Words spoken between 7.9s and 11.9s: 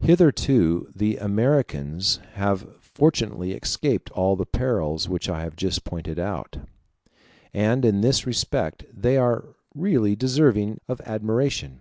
this respect they are really deserving of admiration.